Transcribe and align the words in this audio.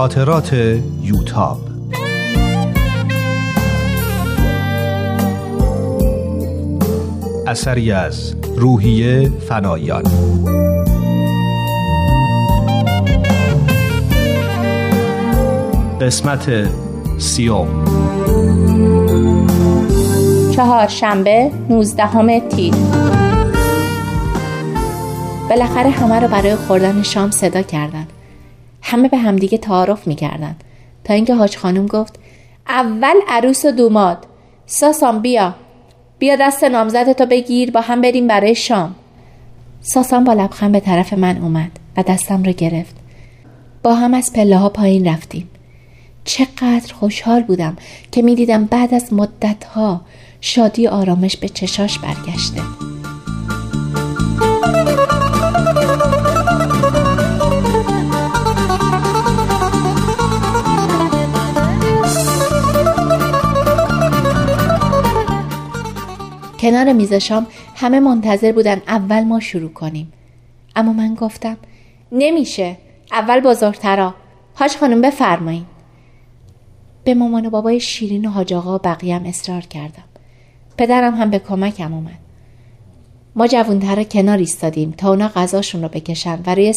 خاطرات 0.00 0.52
یوتاب. 1.02 1.60
اثری 7.46 7.92
از 7.92 8.34
روحیه 8.56 9.30
فنایان. 9.48 10.02
قسمت 16.00 16.68
سیوم. 17.18 17.84
چهارشنبه 20.52 21.50
19 21.70 22.48
تیر. 22.48 22.74
بالاخره 25.50 25.90
همه 25.90 26.20
رو 26.20 26.28
برای 26.28 26.56
خوردن 26.56 27.02
شام 27.02 27.30
صدا 27.30 27.62
کردن. 27.62 28.06
همه 28.82 29.08
به 29.08 29.16
همدیگه 29.16 29.58
تعارف 29.58 30.06
می‌کردن. 30.06 30.56
تا 31.04 31.14
اینکه 31.14 31.34
حاج 31.34 31.56
خانم 31.56 31.86
گفت 31.86 32.18
اول 32.68 33.14
عروس 33.28 33.64
و 33.64 33.70
دوماد 33.70 34.26
ساسان 34.66 35.22
بیا. 35.22 35.54
بیا 36.18 36.36
دست 36.40 36.64
نامزدتو 36.64 37.26
بگیر 37.26 37.70
با 37.70 37.80
هم 37.80 38.00
بریم 38.00 38.26
برای 38.26 38.54
شام. 38.54 38.94
ساسان 39.80 40.24
با 40.24 40.32
لبخند 40.32 40.72
به 40.72 40.80
طرف 40.80 41.12
من 41.12 41.38
اومد 41.38 41.70
و 41.96 42.02
دستم 42.02 42.42
رو 42.42 42.52
گرفت. 42.52 42.94
با 43.82 43.94
هم 43.94 44.14
از 44.14 44.32
پله 44.32 44.56
ها 44.56 44.68
پایین 44.68 45.08
رفتیم. 45.08 45.50
چقدر 46.24 46.94
خوشحال 46.94 47.42
بودم 47.42 47.76
که 48.12 48.22
می‌دیدم 48.22 48.64
بعد 48.64 48.94
از 48.94 49.12
مدت 49.12 49.64
ها 49.64 50.00
شادی 50.40 50.86
آرامش 50.86 51.36
به 51.36 51.48
چشاش 51.48 51.98
برگشته. 51.98 52.89
کنار 66.70 66.92
میز 66.92 67.14
شام 67.14 67.46
همه 67.76 68.00
منتظر 68.00 68.52
بودن 68.52 68.82
اول 68.88 69.24
ما 69.24 69.40
شروع 69.40 69.72
کنیم. 69.72 70.12
اما 70.76 70.92
من 70.92 71.14
گفتم 71.14 71.56
نمیشه 72.12 72.76
اول 73.12 73.40
بزرگترا 73.40 74.14
حاج 74.54 74.76
خانم 74.76 75.00
بفرمایین. 75.00 75.64
به 77.04 77.14
مامان 77.14 77.46
و 77.46 77.50
بابای 77.50 77.80
شیرین 77.80 78.24
و 78.24 78.30
حاج 78.30 78.54
آقا 78.54 78.78
و 78.78 79.26
اصرار 79.26 79.60
کردم. 79.60 80.04
پدرم 80.78 81.14
هم 81.14 81.30
به 81.30 81.38
کمکم 81.38 81.94
اومد. 81.94 82.18
ما 83.36 83.46
جوونتر 83.46 84.02
کنار 84.02 84.38
ایستادیم 84.38 84.90
تا 84.90 85.08
اونا 85.08 85.28
غذاشون 85.28 85.82
رو 85.82 85.88
بکشن 85.88 86.38
و 86.46 86.54
روی 86.54 86.72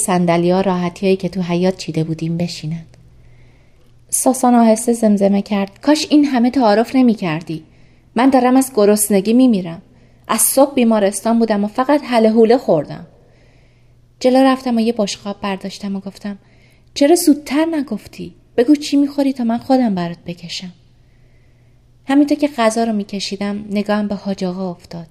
راحتی 0.61 1.05
هایی 1.05 1.17
که 1.17 1.29
تو 1.29 1.41
حیات 1.41 1.77
چیده 1.77 2.03
بودیم 2.03 2.37
بشینن. 2.37 2.85
ساسان 4.09 4.55
آهسته 4.55 4.93
زمزمه 4.93 5.41
کرد. 5.41 5.79
کاش 5.81 6.07
این 6.09 6.25
همه 6.25 6.49
تعارف 6.49 6.95
نمی 6.95 7.13
کردی 7.13 7.63
من 8.15 8.29
دارم 8.29 8.55
از 8.55 8.71
گرسنگی 8.75 9.33
می 9.33 9.47
میرم 9.47 9.81
از 10.27 10.41
صبح 10.41 10.73
بیمارستان 10.73 11.39
بودم 11.39 11.63
و 11.63 11.67
فقط 11.67 12.01
حله 12.03 12.29
حوله 12.29 12.57
خوردم. 12.57 13.07
جلو 14.19 14.43
رفتم 14.43 14.77
و 14.77 14.79
یه 14.79 14.93
بشقاب 14.97 15.41
برداشتم 15.41 15.95
و 15.95 15.99
گفتم 15.99 16.37
چرا 16.93 17.15
زودتر 17.15 17.65
نگفتی؟ 17.65 18.33
بگو 18.57 18.75
چی 18.75 18.97
می‌خوری 18.97 19.33
تا 19.33 19.43
من 19.43 19.57
خودم 19.57 19.95
برات 19.95 20.17
بکشم. 20.25 20.71
همینطور 22.07 22.37
که 22.37 22.47
غذا 22.57 22.83
رو 22.83 22.93
میکشیدم 22.93 23.65
نگاهم 23.69 24.07
به 24.07 24.15
حاج 24.15 24.43
آقا 24.43 24.71
افتاد. 24.71 25.07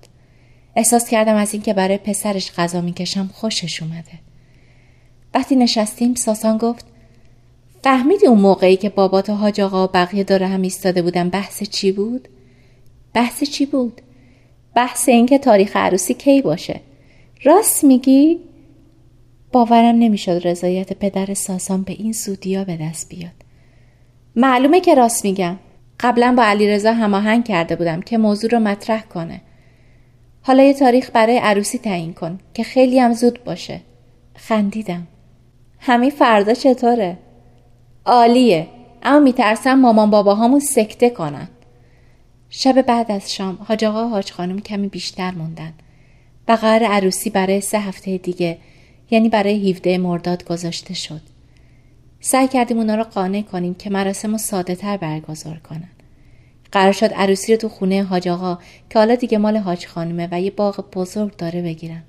احساس 0.77 1.09
کردم 1.09 1.37
از 1.37 1.53
اینکه 1.53 1.75
برای 1.75 1.99
پسرش 1.99 2.53
غذا 2.53 2.81
می‌کشم 2.81 3.31
خوشش 3.35 3.83
اومده. 3.83 4.13
وقتی 5.35 5.57
نشستیم 5.57 6.15
ساسان 6.15 6.59
گفت 6.59 6.87
فهمیدی 7.85 8.27
اون 8.27 8.41
موقعی 8.41 8.77
که 8.77 8.89
بابات 8.89 9.31
و 9.31 9.35
حاج 9.35 9.61
آقا 9.61 9.85
و 9.85 9.91
بقیه 9.95 10.25
داره 10.25 10.47
هم 10.47 10.63
ایستاده 10.63 11.03
بودن 11.03 11.29
بحث 11.29 11.63
چی 11.63 11.93
بود؟ 11.93 12.29
بحث 13.15 13.45
چی 13.45 13.67
بود؟ 13.67 14.01
بحث 14.75 15.09
اینکه 15.09 15.39
تاریخ 15.39 15.77
عروسی 15.77 16.15
کی 16.15 16.43
باشه. 16.43 16.81
راست 17.45 17.85
میگی؟ 17.85 18.41
باورم 19.53 19.95
نمی‌شد 19.99 20.41
رضایت 20.45 20.93
پدر 20.93 21.35
ساسان 21.35 21.83
به 21.83 21.93
این 21.93 22.13
سودیا 22.13 22.65
به 22.65 22.77
دست 22.77 23.09
بیاد. 23.09 23.33
معلومه 24.37 24.81
که 24.81 24.95
راست 24.95 25.25
میگم. 25.25 25.57
قبلا 26.01 26.35
با 26.37 26.43
علیرضا 26.45 26.93
هماهنگ 26.93 27.45
کرده 27.45 27.77
بودم 27.77 28.01
که 28.01 28.19
موضوع 28.19 28.51
رو 28.51 28.59
مطرح 28.59 29.03
کنه. 29.03 29.41
حالا 30.43 30.63
یه 30.63 30.75
تاریخ 30.75 31.11
برای 31.15 31.39
عروسی 31.39 31.79
تعیین 31.79 32.13
کن 32.13 32.39
که 32.55 32.63
خیلی 32.63 32.99
هم 32.99 33.13
زود 33.13 33.45
باشه. 33.45 33.81
خندیدم. 34.37 35.07
همین 35.79 36.11
فردا 36.11 36.55
چطوره؟ 36.55 37.19
عالیه. 38.07 38.67
اما 39.03 39.21
میترسم 39.21 39.75
مامان 39.75 40.11
باباهامون 40.11 40.61
سکته 40.61 41.11
کنن. 41.11 41.49
شب 42.55 42.83
بعد 42.83 43.13
از 43.13 43.35
شام 43.35 43.59
حاج 43.69 43.85
آقا 43.85 44.09
حاج 44.09 44.33
خانم 44.33 44.61
کمی 44.61 44.89
بیشتر 44.89 45.31
موندن. 45.31 45.73
و 46.49 46.53
قرار 46.53 46.85
عروسی 46.85 47.31
برای 47.31 47.61
سه 47.61 47.81
هفته 47.81 48.19
دیگه 48.19 48.59
یعنی 49.11 49.29
برای 49.29 49.71
17 49.71 49.99
مرداد 49.99 50.45
گذاشته 50.45 50.95
شد. 50.95 51.21
سعی 52.21 52.49
کردیم 52.49 52.79
اونا 52.79 52.95
رو 52.95 53.03
قانع 53.03 53.43
کنیم 53.43 53.75
که 53.75 53.91
مراسم 53.91 54.33
رو 54.33 54.39
ساده 54.39 54.75
تر 54.75 54.97
برگزار 54.97 55.59
کنن. 55.59 55.89
قرار 56.73 56.93
شد 56.93 57.13
عروسی 57.13 57.53
رو 57.53 57.59
تو 57.59 57.69
خونه 57.69 58.03
حاج 58.03 58.29
آقا 58.29 58.59
که 58.91 58.99
حالا 58.99 59.15
دیگه 59.15 59.39
مال 59.39 59.57
حاج 59.57 59.87
خانومه 59.87 60.29
و 60.33 60.41
یه 60.41 60.51
باغ 60.51 60.91
بزرگ 60.93 61.37
داره 61.37 61.63
بگیرن. 61.63 62.03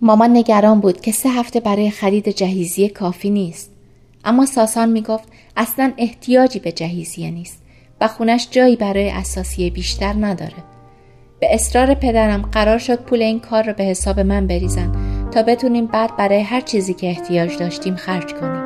مامان 0.00 0.36
نگران 0.36 0.80
بود 0.80 1.00
که 1.00 1.12
سه 1.12 1.28
هفته 1.28 1.60
برای 1.60 1.90
خرید 1.90 2.28
جهیزیه 2.28 2.88
کافی 2.88 3.30
نیست. 3.30 3.70
اما 4.24 4.46
ساسان 4.46 4.88
می‌گفت 4.88 5.28
اصلا 5.56 5.92
احتیاجی 5.98 6.58
به 6.58 6.72
جهیزیه 6.72 7.30
نیست. 7.30 7.61
و 8.02 8.08
خونش 8.08 8.48
جایی 8.50 8.76
برای 8.76 9.10
اساسیه 9.10 9.70
بیشتر 9.70 10.14
نداره. 10.20 10.64
به 11.40 11.54
اصرار 11.54 11.94
پدرم 11.94 12.42
قرار 12.42 12.78
شد 12.78 13.02
پول 13.02 13.22
این 13.22 13.40
کار 13.40 13.62
رو 13.62 13.72
به 13.72 13.84
حساب 13.84 14.20
من 14.20 14.46
بریزن 14.46 14.92
تا 15.30 15.42
بتونیم 15.42 15.86
بعد 15.86 16.16
برای 16.16 16.40
هر 16.40 16.60
چیزی 16.60 16.94
که 16.94 17.06
احتیاج 17.06 17.58
داشتیم 17.58 17.96
خرج 17.96 18.34
کنیم. 18.34 18.61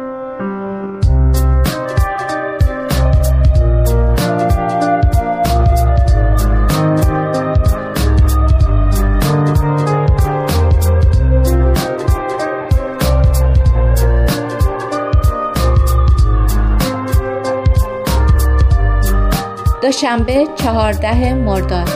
دوشنبه 19.96 20.46
چهارده 20.56 21.34
مرداد 21.34 21.88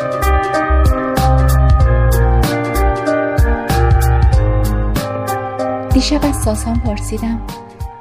دیشب 5.93 6.25
از 6.25 6.37
ساسان 6.37 6.81
پرسیدم 6.81 7.47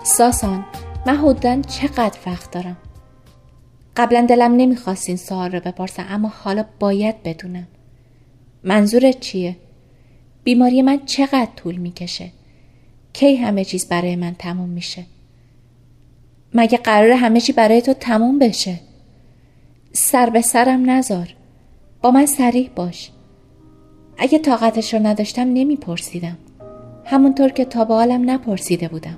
ساسان 0.04 0.66
من 1.06 1.18
حدودن 1.18 1.62
چقدر 1.62 2.20
وقت 2.26 2.52
دارم 2.52 2.78
قبلا 3.98 4.26
دلم 4.30 4.56
نمی‌خواست 4.56 5.08
این 5.08 5.18
سوال 5.18 5.52
رو 5.52 5.60
بپرسم 5.60 6.06
اما 6.10 6.34
حالا 6.44 6.66
باید 6.80 7.24
بدونم 7.24 7.68
منظورت 8.64 9.20
چیه؟ 9.20 9.56
بیماری 10.44 10.81
من 10.81 11.06
چقدر 11.06 11.50
طول 11.56 11.76
می‌کشه؟ 11.76 12.31
کی 13.14 13.36
همه 13.36 13.66
چیز 13.66 13.88
برای 13.88 14.16
من 14.16 14.36
تموم 14.40 14.70
میشه؟ 14.70 15.06
مگه 16.54 16.78
قرار 16.78 17.12
همه 17.12 17.42
چی 17.42 17.54
برای 17.54 17.81
تو 17.81 17.94
تموم 17.94 18.40
بشه؟ 18.40 18.88
سر 19.91 20.29
به 20.29 20.41
سرم 20.41 20.89
نزار. 20.89 21.35
با 22.01 22.11
من 22.11 22.25
سریح 22.25 22.69
باش. 22.75 23.11
اگه 24.17 24.39
طاقتش 24.39 24.94
رو 24.94 25.07
نداشتم 25.07 25.41
نمیپرسیدم. 25.41 26.38
همونطور 27.06 27.50
که 27.50 27.65
تا 27.65 27.86
به 27.86 27.94
حالم 27.94 28.30
نپرسیده 28.30 28.88
بودم. 28.88 29.18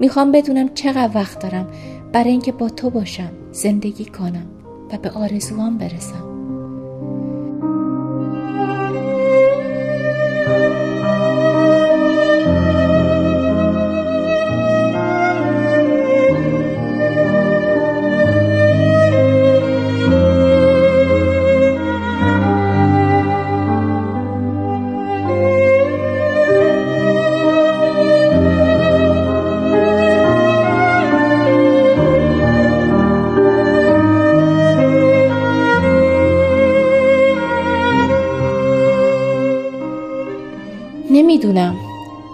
می‌خوام 0.00 0.32
بدونم 0.32 0.74
چقدر 0.74 1.10
وقت 1.14 1.38
دارم 1.38 1.70
برای 2.12 2.30
اینکه 2.30 2.52
با 2.52 2.68
تو 2.68 2.90
باشم 2.90 3.30
زندگی 3.52 4.04
کنم 4.04 4.46
و 4.92 4.98
به 4.98 5.10
آرزوام 5.10 5.78
برسم. 5.78 6.27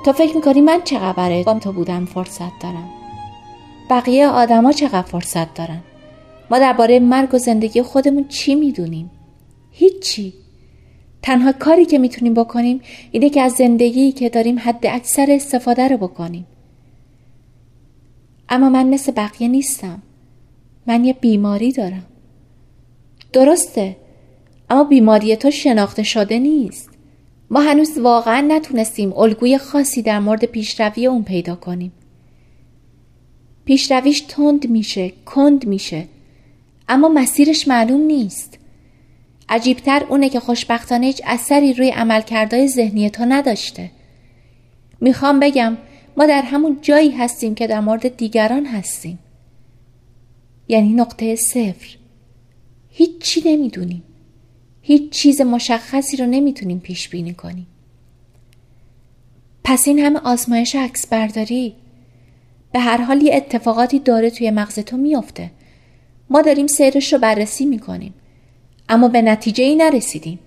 تو 0.04 0.12
فکر 0.12 0.36
می‌کنی 0.36 0.60
من 0.60 0.80
چقدر 0.84 1.12
برای 1.12 1.44
تو 1.44 1.72
بودم 1.72 2.04
فرصت 2.04 2.58
دارم. 2.62 2.90
بقیه 3.90 4.28
آدما 4.28 4.72
چقدر 4.72 5.02
فرصت 5.02 5.54
دارن؟ 5.54 5.80
ما 6.50 6.58
درباره 6.58 7.00
مرگ 7.00 7.34
و 7.34 7.38
زندگی 7.38 7.82
خودمون 7.82 8.28
چی 8.28 8.54
می‌دونیم؟ 8.54 9.10
هیچی. 9.70 10.32
تنها 11.22 11.52
کاری 11.52 11.84
که 11.84 11.98
می‌تونیم 11.98 12.34
بکنیم 12.34 12.80
اینه 13.10 13.30
که 13.30 13.40
از 13.40 13.52
زندگی 13.52 14.12
که 14.12 14.28
داریم 14.28 14.58
حد 14.58 14.86
اکثر 14.86 15.26
استفاده 15.30 15.88
رو 15.88 15.96
بکنیم. 15.96 16.46
اما 18.48 18.68
من 18.68 18.88
مثل 18.88 19.12
بقیه 19.12 19.48
نیستم. 19.48 20.02
من 20.86 21.04
یه 21.04 21.12
بیماری 21.12 21.72
دارم. 21.72 22.06
درسته. 23.32 23.96
اما 24.70 24.84
بیماری 24.84 25.36
تو 25.36 25.50
شناخته 25.50 26.02
شده 26.02 26.38
نیست. 26.38 26.93
ما 27.54 27.60
هنوز 27.60 27.98
واقعا 27.98 28.40
نتونستیم 28.40 29.12
الگوی 29.12 29.58
خاصی 29.58 30.02
در 30.02 30.18
مورد 30.18 30.44
پیشروی 30.44 31.06
اون 31.06 31.22
پیدا 31.24 31.54
کنیم. 31.54 31.92
پیشرویش 33.64 34.20
تند 34.20 34.70
میشه 34.70 35.12
کند 35.26 35.66
میشه 35.66 36.06
اما 36.88 37.08
مسیرش 37.08 37.68
معلوم 37.68 38.00
نیست. 38.00 38.58
عجیبتر 39.48 40.04
اونه 40.08 40.28
که 40.28 40.40
خوشبختانه 40.40 41.06
هیچ 41.06 41.22
اثری 41.26 41.74
روی 41.74 41.90
عملکردهای 41.90 42.68
ذهنی 42.68 43.10
تو 43.10 43.24
نداشته. 43.24 43.90
می‌خوام 45.00 45.40
بگم 45.40 45.76
ما 46.16 46.26
در 46.26 46.42
همون 46.42 46.78
جایی 46.82 47.10
هستیم 47.10 47.54
که 47.54 47.66
در 47.66 47.80
مورد 47.80 48.16
دیگران 48.16 48.66
هستیم. 48.66 49.18
یعنی 50.68 50.92
نقطه 50.92 51.36
صفر. 51.36 51.96
هیچ 52.90 53.18
چی 53.18 53.42
نمی‌دونیم. 53.46 54.02
هیچ 54.86 55.12
چیز 55.12 55.40
مشخصی 55.40 56.16
رو 56.16 56.26
نمی‌تونیم 56.26 56.80
پیش 56.80 57.08
بینی 57.08 57.34
کنیم. 57.34 57.66
پس 59.64 59.88
این 59.88 59.98
همه 59.98 60.20
آزمایش 60.24 60.74
عکس 60.74 61.06
برداری 61.06 61.74
به 62.72 62.80
هر 62.80 62.96
حال 62.96 63.22
یه 63.22 63.34
اتفاقاتی 63.34 63.98
داره 63.98 64.30
توی 64.30 64.50
مغز 64.50 64.78
تو 64.78 64.96
میافته. 64.96 65.50
ما 66.30 66.42
داریم 66.42 66.66
سیرش 66.66 67.12
رو 67.12 67.18
بررسی 67.18 67.66
می‌کنیم. 67.66 68.14
اما 68.88 69.08
به 69.08 69.22
نتیجه 69.22 69.64
ای 69.64 69.74
نرسیدیم. 69.74 70.38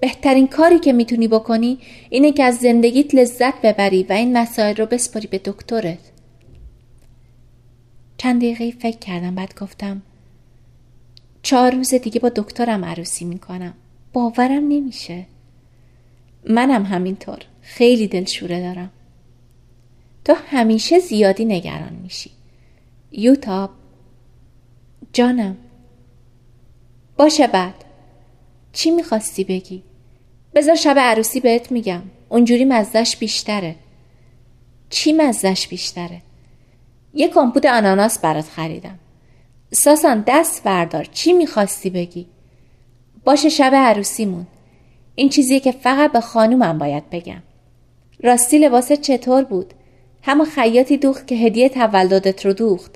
بهترین 0.00 0.46
کاری 0.46 0.78
که 0.78 0.92
می‌تونی 0.92 1.28
بکنی 1.28 1.78
اینه 2.10 2.32
که 2.32 2.44
از 2.44 2.56
زندگیت 2.56 3.14
لذت 3.14 3.60
ببری 3.62 4.02
و 4.02 4.12
این 4.12 4.36
مسائل 4.36 4.76
رو 4.76 4.86
بسپاری 4.86 5.26
به 5.26 5.40
دکترت. 5.44 5.98
چند 8.18 8.40
دقیقه 8.40 8.70
فکر 8.70 8.98
کردم 8.98 9.34
بعد 9.34 9.54
گفتم 9.60 10.02
چهار 11.46 11.74
روز 11.74 11.94
دیگه 11.94 12.20
با 12.20 12.28
دکترم 12.28 12.84
عروسی 12.84 13.24
می‌کنم. 13.24 13.74
باورم 14.12 14.68
نمیشه. 14.68 15.26
منم 16.48 16.84
همینطور. 16.84 17.38
خیلی 17.62 18.08
دلشوره 18.08 18.60
دارم. 18.60 18.90
تو 20.24 20.34
همیشه 20.46 20.98
زیادی 20.98 21.44
نگران 21.44 21.92
میشی. 21.92 22.30
یوتاب. 23.12 23.70
جانم. 25.12 25.56
باشه 27.16 27.46
بعد. 27.46 27.84
چی 28.72 28.90
می‌خواستی 28.90 29.44
بگی؟ 29.44 29.82
بذار 30.54 30.74
شب 30.74 30.98
عروسی 30.98 31.40
بهت 31.40 31.72
میگم. 31.72 32.02
اونجوری 32.28 32.64
مزدش 32.64 33.16
بیشتره. 33.16 33.76
چی 34.90 35.12
مزدش 35.12 35.68
بیشتره؟ 35.68 36.22
یه 37.14 37.28
کمپوت 37.28 37.66
آناناس 37.66 38.18
برات 38.18 38.44
خریدم. 38.44 38.98
ساسان 39.72 40.24
دست 40.26 40.64
بردار. 40.64 41.04
چی 41.04 41.32
می‌خواستی 41.32 41.90
بگی؟ 41.90 42.26
باشه 43.24 43.48
شب 43.48 43.72
عروسیمون. 43.74 44.46
این 45.14 45.28
چیزیه 45.28 45.60
که 45.60 45.72
فقط 45.72 46.12
به 46.12 46.20
خانومم 46.20 46.78
باید 46.78 47.10
بگم. 47.10 47.42
راستی 48.22 48.58
لباس 48.58 48.92
چطور 48.92 49.44
بود؟ 49.44 49.74
همه 50.22 50.44
خیاطی 50.44 50.96
دوخت 50.96 51.26
که 51.26 51.34
هدیه 51.34 51.68
تولدت 51.68 52.46
رو 52.46 52.52
دوخت. 52.52 52.94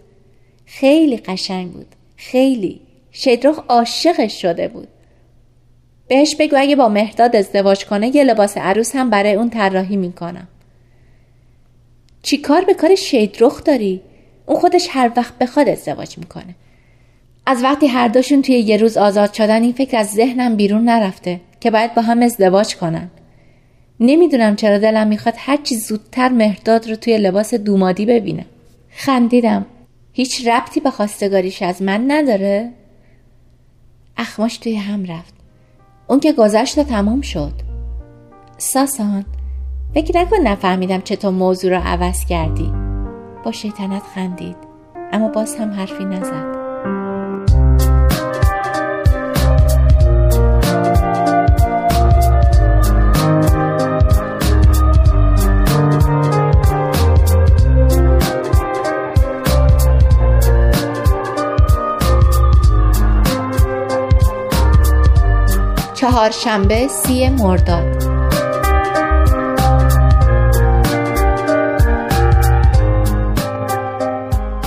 خیلی 0.66 1.16
قشنگ 1.16 1.72
بود. 1.72 1.86
خیلی. 2.16 2.80
شیدروخ 3.12 3.58
عاشقش 3.68 4.42
شده 4.42 4.68
بود. 4.68 4.88
بهش 6.08 6.36
بگو 6.36 6.56
اگه 6.58 6.76
با 6.76 6.88
مهداد 6.88 7.36
ازدواج 7.36 7.84
کنه 7.84 8.16
یه 8.16 8.24
لباس 8.24 8.56
عروس 8.56 8.96
هم 8.96 9.10
برای 9.10 9.34
اون 9.34 9.50
طراحی 9.50 9.96
می‌کنم. 9.96 10.48
چی 12.22 12.36
کار 12.38 12.64
به 12.64 12.74
کار 12.74 12.94
شیدروخ 12.94 13.64
داری؟ 13.64 14.00
اون 14.50 14.60
خودش 14.60 14.88
هر 14.90 15.12
وقت 15.16 15.38
بخواد 15.38 15.68
ازدواج 15.68 16.18
می‌کنه. 16.18 16.54
از 17.46 17.62
وقتی 17.62 17.86
هر 17.86 18.08
دوشون 18.08 18.42
توی 18.42 18.54
یه 18.54 18.76
روز 18.76 18.96
آزاد 18.96 19.32
شدن 19.32 19.62
این 19.62 19.72
فکر 19.72 19.96
از 19.96 20.10
ذهنم 20.10 20.56
بیرون 20.56 20.84
نرفته 20.84 21.40
که 21.60 21.70
باید 21.70 21.94
با 21.94 22.02
هم 22.02 22.22
ازدواج 22.22 22.76
کنن. 22.76 23.10
نمی‌دونم 24.00 24.56
چرا 24.56 24.78
دلم 24.78 25.06
می‌خواد 25.06 25.34
هرچی 25.38 25.76
زودتر 25.76 26.28
مهرداد 26.28 26.88
رو 26.88 26.96
توی 26.96 27.18
لباس 27.18 27.54
دومادی 27.54 28.06
ببینم 28.06 28.46
خندیدم. 28.90 29.66
هیچ 30.12 30.46
ربطی 30.46 30.80
به 30.80 30.90
خواستگاریش 30.90 31.62
از 31.62 31.82
من 31.82 32.04
نداره؟ 32.10 32.70
اخماش 34.16 34.58
توی 34.58 34.76
هم 34.76 35.04
رفت. 35.04 35.34
اون 36.06 36.20
که 36.20 36.32
گذشت 36.32 36.80
تمام 36.80 37.20
شد. 37.20 37.52
ساسان 38.58 39.24
فکر 39.94 40.20
نکن 40.20 40.36
نفهمیدم 40.36 41.00
چطور 41.00 41.30
موضوع 41.30 41.70
را 41.70 41.82
عوض 41.82 42.24
کردی. 42.24 42.79
با 43.44 43.52
شیطنت 43.52 44.02
خندید. 44.14 44.56
اما 45.12 45.28
باز 45.28 45.56
هم 45.56 45.70
حرفی 45.70 46.04
نزد. 46.04 46.60
چهارشنبه 65.94 66.88
سی 66.88 67.28
مرداد. 67.28 68.09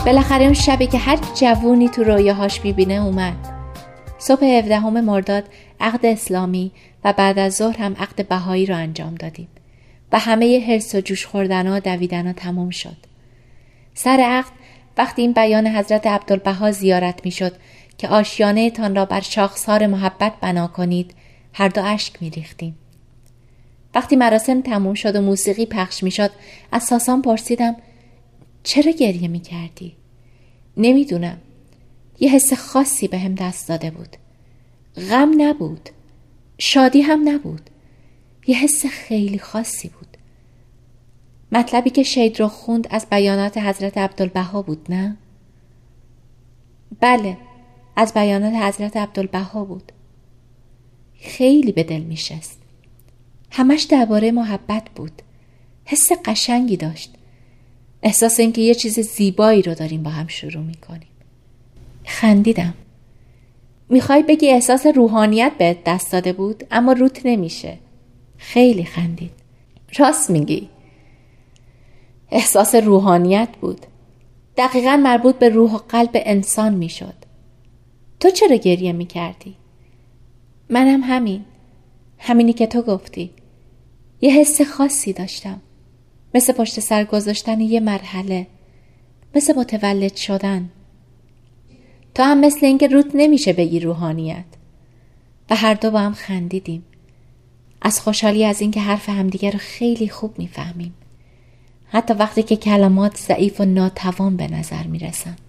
بالاخره 0.06 0.44
اون 0.44 0.54
شبی 0.54 0.88
که 0.88 0.98
هر 0.98 1.20
جوونی 1.36 1.90
تو 1.90 2.04
رویاهاش 2.04 2.62
می‌بینه 2.64 2.94
اومد. 2.94 3.36
صبح 4.20 4.46
هفدهم 4.46 5.02
مرداد 5.02 5.44
عقد 5.80 6.06
اسلامی 6.06 6.72
و 7.04 7.14
بعد 7.14 7.40
از 7.40 7.56
ظهر 7.56 7.78
هم 7.78 7.94
عقد 7.94 8.28
بهایی 8.28 8.66
رو 8.66 8.76
انجام 8.76 9.16
دادیم. 9.16 9.48
و 10.12 10.20
همه 10.20 10.66
حرس 10.68 10.96
و 10.96 11.02
جوش 11.02 11.26
خوردن 11.26 11.68
و 11.68 11.80
دویدن 11.80 12.28
ها 12.28 12.34
تمام 12.34 12.70
شد. 12.70 12.98
سر 13.94 14.20
عقد 14.20 14.52
وقتی 14.98 15.22
این 15.22 15.32
بیان 15.32 15.68
حضرت 15.68 16.08
عبدالبها 16.08 16.72
زیارت 16.72 17.26
می‌شد 17.26 17.54
که 17.98 18.08
آشیانه 18.08 18.70
تان 18.70 18.96
را 18.96 19.06
بر 19.06 19.22
شاخسار 19.22 19.88
محبت 19.88 20.34
بنا 20.42 20.68
کنید 20.68 21.14
هر 21.54 21.68
دو 21.68 21.84
اشک 21.84 22.14
می 22.22 22.30
ریختیم. 22.30 22.76
وقتی 23.96 24.16
مراسم 24.16 24.62
تموم 24.62 24.94
شد 24.94 25.16
و 25.16 25.22
موسیقی 25.22 25.66
پخش 25.66 26.04
می 26.04 26.12
شد 26.12 26.32
از 26.72 26.84
ساسان 26.84 27.22
پرسیدم 27.22 27.76
چرا 28.64 28.92
گریه 28.92 29.28
می 29.28 29.40
کردی؟ 29.40 29.96
نمی‌دونم. 30.78 31.38
یه 32.20 32.32
حس 32.32 32.54
خاصی 32.54 33.08
به 33.08 33.20
هم 33.20 33.36
دست 33.36 33.68
داده 33.68 33.92
بود. 33.92 34.18
غم 35.10 35.42
نبود. 35.42 35.90
شادی 36.58 37.02
هم 37.02 37.30
نبود. 37.30 37.70
یه 38.48 38.58
حس 38.64 38.86
خیلی 38.86 39.40
خاصی 39.40 39.90
بود. 39.90 40.18
مطلبی 41.52 41.90
که 41.90 42.04
شید 42.04 42.40
رو 42.40 42.48
خوند 42.48 42.88
از 42.90 43.08
بیانات 43.10 43.58
حضرت 43.58 43.98
عبدالبها 43.98 44.62
بود 44.62 44.86
نه؟ 44.90 45.18
بله 47.00 47.38
از 47.96 48.14
بیانات 48.14 48.54
حضرت 48.54 48.98
عبدالبها 48.98 49.64
بود. 49.66 49.92
خیلی 51.20 51.72
به 51.72 51.84
دل 51.84 52.02
میشست 52.02 52.60
همش 53.52 53.84
درباره 53.84 54.32
محبت 54.32 54.90
بود 54.96 55.22
حس 55.86 56.12
قشنگی 56.26 56.78
داشت 56.78 57.14
احساس 58.04 58.40
اینکه 58.40 58.62
یه 58.62 58.76
چیز 58.76 59.00
زیبایی 59.00 59.62
رو 59.62 59.74
داریم 59.74 60.04
با 60.04 60.12
هم 60.12 60.28
شروع 60.28 60.64
می‌کنیم. 60.64 61.08
خندیدم. 62.06 62.74
می‌خوای 63.90 64.24
بگی 64.24 64.50
احساس 64.50 64.86
روحانیت 64.86 65.52
به 65.58 65.78
دست 65.86 66.12
داده 66.12 66.34
بود؟ 66.34 66.64
اما 66.72 66.94
روت 66.94 67.22
نمیشه. 67.26 67.78
خیلی 68.38 68.84
خندید. 68.84 69.32
راست 69.98 70.30
میگی. 70.30 70.70
احساس 72.32 72.76
روحانیت 72.76 73.50
بود. 73.62 73.86
دقیقا 74.58 74.98
مربوط 74.98 75.36
به 75.36 75.50
روح 75.50 75.74
و 75.74 75.78
قلب 75.78 76.12
انسان 76.14 76.74
می‌شد. 76.74 77.16
تو 78.20 78.30
چرا 78.30 78.56
گریه 78.56 78.92
می‌کردی؟ 78.92 79.56
منم 80.70 81.04
همین. 81.04 81.46
همینی 82.20 82.54
که 82.54 82.68
تو 82.68 82.82
گفتی. 82.82 83.32
یه 84.22 84.32
حس 84.32 84.62
خاصی 84.62 85.14
داشتم. 85.14 85.62
مثل 86.34 86.54
پشت 86.54 86.80
سر 86.80 87.04
گذاشتن 87.04 87.62
یه 87.62 87.80
مرحله 87.80 88.48
مثل 89.36 89.56
متولد 89.56 90.16
شدن. 90.16 90.70
تو 92.16 92.24
هم 92.24 92.40
مثل 92.40 92.66
اینکه 92.66 92.88
روت 92.88 93.12
نمیشه 93.14 93.54
بگی 93.54 93.80
روحانیت. 93.80 94.46
و 95.50 95.56
هر 95.56 95.74
دو 95.74 95.92
با 95.92 96.00
هم 96.00 96.14
خندیدیم. 96.14 96.84
از 97.82 98.02
خوشحالی 98.02 98.46
از 98.46 98.62
اینکه 98.62 98.80
حرف 98.80 99.10
همدیگه 99.10 99.52
رو 99.52 99.60
خیلی 99.60 100.10
خوب 100.10 100.40
می‌فهمیم. 100.40 100.94
حتی 101.88 102.14
وقتی 102.14 102.44
که 102.44 102.56
کلمات 102.56 103.18
ضعیف 103.18 103.62
و 103.62 103.66
ناتوان 103.66 104.38
به 104.38 104.48
نظر 104.48 104.84
می 104.84 105.00
رسند. 105.00 105.40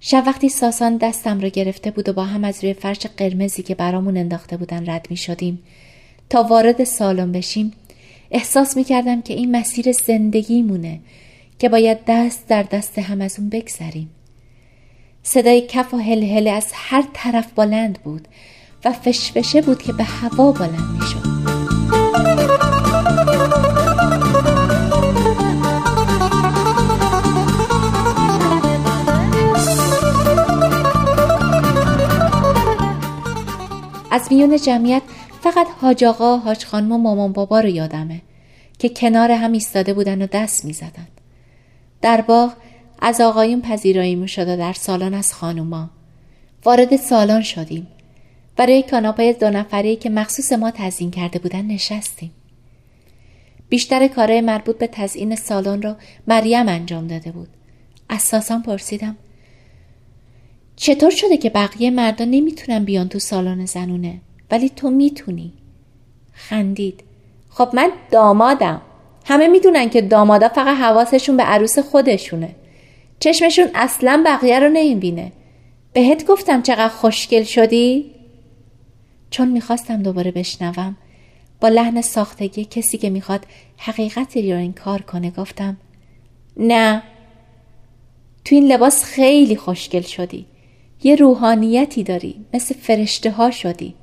شب 0.00 0.22
وقتی 0.26 0.48
ساسان 0.48 0.96
دستم 0.96 1.40
را 1.40 1.48
گرفته 1.48 1.90
بود 1.90 2.08
و 2.08 2.12
با 2.12 2.24
هم 2.24 2.44
از 2.44 2.64
روی 2.64 2.74
فرش 2.74 3.06
قرمزی 3.06 3.62
که 3.62 3.74
برامون 3.74 4.16
انداخته 4.16 4.56
بودن 4.56 4.90
رد 4.90 5.06
می 5.10 5.16
شدیم 5.16 5.62
تا 6.30 6.42
وارد 6.42 6.84
سالن 6.84 7.32
بشیم 7.32 7.72
احساس 8.30 8.76
می 8.76 8.84
کردم 8.84 9.22
که 9.22 9.34
این 9.34 9.56
مسیر 9.56 9.92
زندگی 9.92 10.62
مونه 10.62 11.00
که 11.58 11.68
باید 11.68 11.98
دست 12.06 12.48
در 12.48 12.62
دست 12.62 12.98
هم 12.98 13.20
از 13.20 13.38
اون 13.38 13.48
بگذریم. 13.48 14.10
صدای 15.22 15.60
کف 15.60 15.94
و 15.94 15.96
هل 15.96 16.48
از 16.48 16.66
هر 16.74 17.04
طرف 17.12 17.52
بلند 17.52 17.98
بود 18.04 18.28
و 18.84 18.92
فشفشه 18.92 19.62
بود 19.62 19.82
که 19.82 19.92
به 19.92 20.04
هوا 20.04 20.52
بلند 20.52 21.00
می 21.00 21.06
شد 21.06 21.36
از 34.10 34.32
میون 34.32 34.56
جمعیت 34.58 35.02
فقط 35.40 35.66
حاج 35.80 36.04
آقا 36.04 36.36
حاج 36.36 36.64
خانم 36.64 36.92
و 36.92 36.98
مامان 36.98 37.32
بابا 37.32 37.60
رو 37.60 37.68
یادمه 37.68 38.22
که 38.78 38.88
کنار 38.88 39.30
هم 39.30 39.52
ایستاده 39.52 39.94
بودن 39.94 40.22
و 40.22 40.26
دست 40.26 40.64
می 40.64 40.72
زدن. 40.72 41.08
در 42.02 42.20
باغ 42.20 42.52
از 42.98 43.20
آقایون 43.20 43.60
پذیرایی 43.60 44.14
می 44.14 44.28
شد 44.28 44.48
و 44.48 44.56
در 44.56 44.72
سالن 44.72 45.14
از 45.14 45.34
خانوما 45.34 45.90
وارد 46.64 46.96
سالن 46.96 47.42
شدیم. 47.42 47.86
برای 48.56 48.82
کاناپه 48.82 49.32
دو 49.32 49.50
نفره 49.50 49.96
که 49.96 50.10
مخصوص 50.10 50.52
ما 50.52 50.70
تزیین 50.70 51.10
کرده 51.10 51.38
بودن 51.38 51.66
نشستیم. 51.66 52.30
بیشتر 53.68 54.08
کارهای 54.08 54.40
مربوط 54.40 54.78
به 54.78 54.86
تزیین 54.86 55.36
سالن 55.36 55.82
را 55.82 55.96
مریم 56.26 56.68
انجام 56.68 57.06
داده 57.06 57.32
بود. 57.32 57.48
اساسا 58.10 58.58
پرسیدم 58.58 59.16
چطور 60.76 61.10
شده 61.10 61.36
که 61.36 61.50
بقیه 61.50 61.90
مردا 61.90 62.24
نمی‌تونن 62.24 62.84
بیان 62.84 63.08
تو 63.08 63.18
سالن 63.18 63.66
زنونه؟ 63.66 64.20
ولی 64.50 64.68
تو 64.68 64.90
می‌تونی. 64.90 65.52
خندید. 66.32 67.04
خب 67.50 67.68
من 67.74 67.90
دامادم. 68.10 68.82
همه 69.24 69.48
می‌دونن 69.48 69.90
که 69.90 70.02
دامادا 70.02 70.48
فقط 70.48 70.76
حواسشون 70.76 71.36
به 71.36 71.42
عروس 71.42 71.78
خودشونه. 71.78 72.54
چشمشون 73.20 73.68
اصلا 73.74 74.22
بقیه 74.26 74.58
رو 74.58 74.68
نمی‌بینه. 74.68 75.32
بهت 75.92 76.26
گفتم 76.26 76.62
چقدر 76.62 76.88
خوشگل 76.88 77.42
شدی؟ 77.42 78.14
چون 79.30 79.48
می‌خواستم 79.48 80.02
دوباره 80.02 80.30
بشنوم 80.30 80.96
با 81.60 81.68
لحن 81.68 82.00
ساختگی 82.00 82.64
کسی 82.64 82.98
که 82.98 83.10
می‌خواد 83.10 83.46
حقیقتی 83.76 84.52
رو 84.52 84.72
کار 84.72 85.02
کنه 85.02 85.30
گفتم 85.30 85.76
نه. 86.56 87.02
تو 88.44 88.54
این 88.54 88.72
لباس 88.72 89.04
خیلی 89.04 89.56
خوشگل 89.56 90.00
شدی. 90.00 90.46
یه 91.02 91.14
روحانیتی 91.16 92.02
داری 92.02 92.44
مثل 92.54 92.74
فرشته 92.74 93.30
ها 93.30 93.50
شدی. 93.50 93.94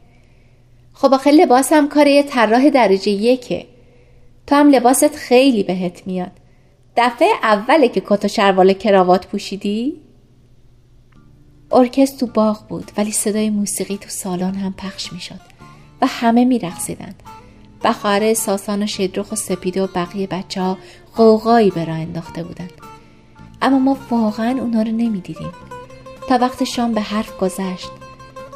خب 0.93 1.13
آخه 1.13 1.31
لباس 1.31 1.73
هم 1.73 1.89
کار 1.89 2.07
یه 2.07 2.23
طراح 2.23 2.69
درجه 2.69 3.11
یکه. 3.11 3.65
تو 4.47 4.55
هم 4.55 4.69
لباست 4.69 5.15
خیلی 5.15 5.63
بهت 5.63 6.07
میاد. 6.07 6.31
دفعه 6.97 7.27
اوله 7.43 7.89
که 7.89 8.03
کت 8.05 8.25
و 8.25 8.27
شروال 8.27 8.73
کراوات 8.73 9.27
پوشیدی؟ 9.27 10.01
ارکست 11.71 12.19
تو 12.19 12.25
باغ 12.25 12.67
بود 12.67 12.91
ولی 12.97 13.11
صدای 13.11 13.49
موسیقی 13.49 13.97
تو 13.97 14.09
سالن 14.09 14.55
هم 14.55 14.73
پخش 14.73 15.13
می‌شد 15.13 15.39
و 16.01 16.07
همه 16.07 16.45
میرقصیدند 16.45 17.23
و 17.83 17.93
خواهر 17.93 18.33
ساسان 18.33 18.83
و 18.83 18.87
شدرخ 18.87 19.31
و 19.31 19.35
سپیده 19.35 19.83
و 19.83 19.87
بقیه 19.95 20.27
بچه 20.27 20.61
ها 20.61 20.77
قوقایی 21.15 21.71
به 21.71 21.85
راه 21.85 21.97
انداخته 21.97 22.43
بودند 22.43 22.73
اما 23.61 23.79
ما 23.79 23.97
واقعا 24.09 24.61
اونا 24.61 24.81
رو 24.81 24.91
نمی‌دیدیم. 24.91 25.51
تا 26.29 26.37
وقت 26.37 26.63
شام 26.63 26.93
به 26.93 27.01
حرف 27.01 27.37
گذشت 27.37 27.89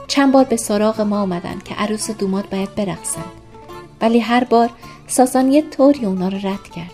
چند 0.08 0.32
بار 0.32 0.44
به 0.44 0.56
سراغ 0.56 1.02
ما 1.02 1.22
آمدن 1.22 1.60
که 1.66 1.76
عروس 1.76 2.10
و 2.10 2.14
دوماد 2.14 2.50
باید 2.50 2.76
برقصند. 2.76 3.32
ولی 4.02 4.20
هر 4.20 4.44
بار 4.44 4.70
ساسان 5.08 5.52
یه 5.52 5.62
طوری 5.62 6.06
اونا 6.06 6.28
رو 6.28 6.38
رد 6.38 6.64
کرد. 6.76 6.92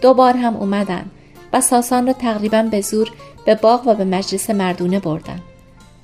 دو 0.00 0.14
بار 0.14 0.36
هم 0.36 0.56
اومدن 0.56 1.10
و 1.52 1.60
ساسان 1.60 2.06
رو 2.06 2.12
تقریبا 2.12 2.62
به 2.62 2.80
زور 2.80 3.10
به 3.44 3.54
باغ 3.54 3.86
و 3.86 3.94
به 3.94 4.04
مجلس 4.04 4.50
مردونه 4.50 5.00
بردن. 5.00 5.40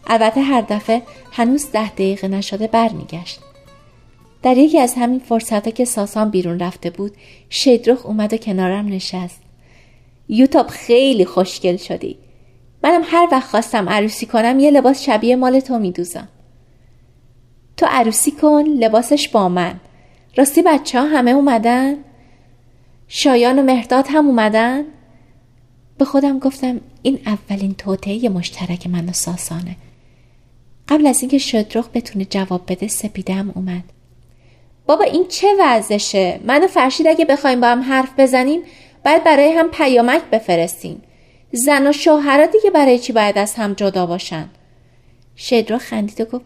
البته 0.06 0.40
هر 0.40 0.60
دفعه 0.60 1.02
هنوز 1.32 1.70
ده 1.72 1.90
دقیقه 1.90 2.28
نشده 2.28 2.66
برمیگشت. 2.66 3.40
در 4.42 4.56
یکی 4.56 4.78
از 4.78 4.94
همین 4.94 5.18
فرصتها 5.18 5.70
که 5.70 5.84
ساسان 5.84 6.30
بیرون 6.30 6.58
رفته 6.58 6.90
بود 6.90 7.12
شیدرخ 7.48 8.06
اومد 8.06 8.32
و 8.32 8.36
کنارم 8.36 8.86
نشست. 8.86 9.40
یوتاب 10.28 10.66
خیلی 10.66 11.24
خوشگل 11.24 11.76
شدی. 11.76 12.18
منم 12.84 13.02
هر 13.04 13.28
وقت 13.32 13.48
خواستم 13.48 13.88
عروسی 13.88 14.26
کنم 14.26 14.58
یه 14.58 14.70
لباس 14.70 15.02
شبیه 15.02 15.36
مال 15.36 15.60
تو 15.60 15.78
میدوزم. 15.78 16.28
تو 17.76 17.86
عروسی 17.90 18.30
کن 18.30 18.64
لباسش 18.64 19.28
با 19.28 19.48
من. 19.48 19.80
راستی 20.36 20.62
بچه 20.62 21.00
ها 21.00 21.06
همه 21.06 21.30
اومدن؟ 21.30 21.96
شایان 23.08 23.58
و 23.58 23.62
مهداد 23.62 24.06
هم 24.08 24.26
اومدن؟ 24.26 24.84
به 25.98 26.04
خودم 26.04 26.38
گفتم 26.38 26.80
این 27.02 27.18
اولین 27.26 27.74
توطعه 27.74 28.28
مشترک 28.28 28.86
من 28.86 29.08
و 29.08 29.12
ساسانه. 29.12 29.76
قبل 30.88 31.06
از 31.06 31.20
اینکه 31.20 31.38
شدرخ 31.38 31.88
بتونه 31.94 32.24
جواب 32.24 32.62
بده 32.68 32.88
سپیدم 32.88 33.52
اومد. 33.54 33.84
بابا 34.86 35.04
این 35.04 35.26
چه 35.28 35.48
وضعشه 35.60 36.40
من 36.44 36.64
و 36.64 36.66
فرشید 36.66 37.06
اگه 37.06 37.24
بخوایم 37.24 37.60
با 37.60 37.66
هم 37.66 37.82
حرف 37.82 38.10
بزنیم 38.18 38.60
باید 39.04 39.24
برای 39.24 39.52
هم 39.52 39.68
پیامک 39.68 40.22
بفرستیم. 40.22 41.02
زن 41.54 41.86
و 41.86 41.92
شوهرا 41.92 42.46
دیگه 42.46 42.70
برای 42.70 42.98
چی 42.98 43.12
باید 43.12 43.38
از 43.38 43.54
هم 43.54 43.72
جدا 43.72 44.06
باشن؟ 44.06 44.48
شدرو 45.36 45.78
خندید 45.78 46.20
و 46.20 46.24
گفت 46.24 46.44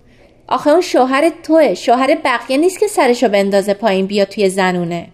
آخه 0.49 0.71
اون 0.71 0.81
شوهر 0.81 1.31
توه 1.43 1.75
شوهر 1.75 2.19
بقیه 2.25 2.57
نیست 2.57 2.79
که 2.79 2.87
سرشو 2.87 3.29
بندازه 3.29 3.75
پایین 3.75 4.07
بیا 4.07 4.25
توی 4.25 4.49
زنونه. 4.49 5.09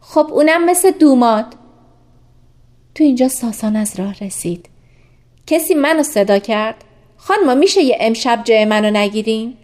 خب 0.00 0.26
اونم 0.32 0.64
مثل 0.64 0.90
دوماد. 0.90 1.46
تو 2.94 3.04
اینجا 3.04 3.28
ساسان 3.28 3.76
از 3.76 4.00
راه 4.00 4.14
رسید. 4.20 4.68
کسی 5.46 5.74
منو 5.74 6.02
صدا 6.02 6.38
کرد؟ 6.38 6.84
خانما 7.16 7.54
میشه 7.54 7.82
یه 7.82 7.96
امشب 8.00 8.40
جای 8.44 8.64
منو 8.64 8.90
نگیرین؟ 8.90 9.54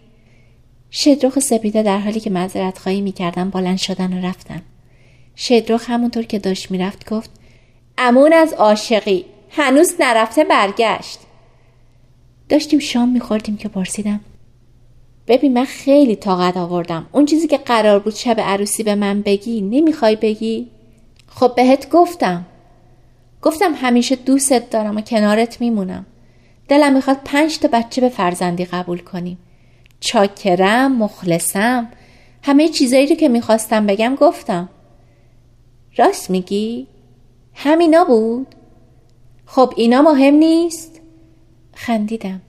شدروخ 0.91 1.39
سپیده 1.39 1.83
در 1.83 1.97
حالی 1.97 2.19
که 2.19 2.29
معذرت 2.29 2.77
خواهی 2.77 3.01
می‌کردن 3.01 3.49
بلند 3.49 3.77
شدن 3.77 4.13
و 4.13 4.27
رفتن 4.27 4.61
شدروخ 5.37 5.89
همونطور 5.89 6.23
که 6.23 6.39
داشت 6.39 6.71
می‌رفت 6.71 7.09
گفت 7.09 7.29
امون 7.97 8.33
از 8.33 8.53
عاشقی. 8.53 9.25
هنوز 9.51 9.93
نرفته 9.99 10.43
برگشت. 10.43 11.19
داشتیم 12.49 12.79
شام 12.79 13.09
میخوردیم 13.09 13.57
که 13.57 13.69
پرسیدم 13.69 14.19
ببین 15.27 15.53
من 15.53 15.65
خیلی 15.65 16.15
طاقت 16.15 16.57
آوردم. 16.57 17.05
اون 17.11 17.25
چیزی 17.25 17.47
که 17.47 17.57
قرار 17.57 17.99
بود 17.99 18.15
شب 18.15 18.39
عروسی 18.39 18.83
به 18.83 18.95
من 18.95 19.21
بگی 19.21 19.61
نمی‌خوای 19.61 20.15
بگی؟ 20.15 20.67
خب 21.27 21.55
بهت 21.55 21.89
گفتم. 21.89 22.45
گفتم 23.41 23.73
همیشه 23.75 24.15
دوستت 24.15 24.69
دارم 24.69 24.97
و 24.97 25.01
کنارت 25.01 25.61
میمونم. 25.61 26.05
دلم 26.67 26.93
می‌خواد 26.93 27.17
پنج 27.25 27.59
تا 27.59 27.67
بچه 27.67 28.01
به 28.01 28.09
فرزندی 28.09 28.65
قبول 28.65 28.99
کنیم. 28.99 29.37
چاکرم 29.99 30.97
مخلصم 30.97 31.87
همه 32.43 32.67
چیزایی 32.69 33.07
رو 33.07 33.15
که 33.15 33.29
می‌خواستم 33.29 33.85
بگم 33.85 34.15
گفتم. 34.15 34.69
راست 35.97 36.29
میگی؟ 36.29 36.87
همینا 37.53 38.03
بود؟ 38.03 38.55
خب 39.53 39.73
اینا 39.75 40.01
مهم 40.01 40.33
نیست؟ 40.33 41.01
خندیدم. 41.75 42.41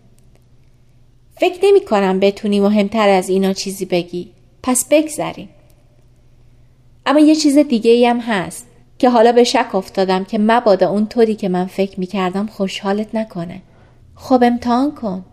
فکر 1.37 1.59
نمی 1.63 1.85
کنم 1.85 2.21
بتونی 2.21 2.61
مهمتر 2.61 3.09
از 3.09 3.29
اینا 3.29 3.53
چیزی 3.53 3.85
بگی. 3.85 4.31
پس 4.63 4.85
بگذریم. 4.91 5.49
اما 7.07 7.21
یه 7.21 7.35
چیز 7.35 7.59
دیگه 7.59 7.91
ای 7.91 8.07
هم 8.07 8.21
هست 8.21 8.67
که 8.99 9.11
حالا 9.11 9.33
به 9.33 9.45
شک 9.45 9.75
افتادم 9.75 10.25
که 10.25 10.39
مبادا 10.39 10.91
اون 10.91 11.07
طوری 11.07 11.35
که 11.35 11.49
من 11.49 11.67
فکر 11.67 12.01
می 12.01 12.07
کردم 12.07 12.47
خوشحالت 12.47 13.15
نکنه. 13.15 13.63
خب 14.15 14.43
امتحان 14.43 14.95
کن. 14.95 15.25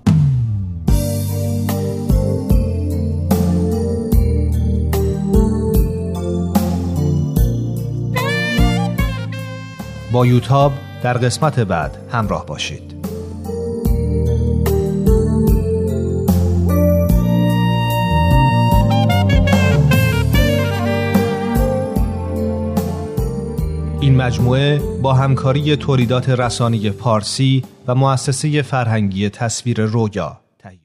با 10.11 10.25
یوتاب 10.25 10.71
در 11.03 11.13
قسمت 11.13 11.59
بعد 11.59 11.97
همراه 12.11 12.45
باشید. 12.45 12.99
این 24.01 24.15
مجموعه 24.15 24.79
با 25.01 25.13
همکاری 25.13 25.75
تولیدات 25.75 26.29
رسانی 26.29 26.89
پارسی 26.89 27.63
و 27.87 27.95
مؤسسه 27.95 28.61
فرهنگی 28.61 29.29
تصویر 29.29 29.81
رویا 29.81 30.39